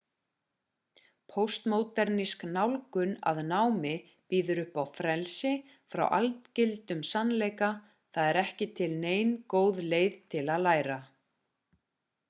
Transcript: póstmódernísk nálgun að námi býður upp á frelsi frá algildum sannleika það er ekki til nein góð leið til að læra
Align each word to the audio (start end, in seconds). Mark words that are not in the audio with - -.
póstmódernísk 1.33 2.45
nálgun 2.55 3.11
að 3.31 3.41
námi 3.49 3.91
býður 4.33 4.61
upp 4.63 4.79
á 4.83 4.83
frelsi 5.01 5.51
frá 5.97 6.03
algildum 6.21 7.05
sannleika 7.11 7.71
það 8.17 8.33
er 8.33 8.41
ekki 8.45 8.69
til 8.81 8.91
nein 9.07 9.37
góð 9.57 9.83
leið 9.95 10.19
til 10.35 10.43
að 10.57 10.67
læra 10.69 10.99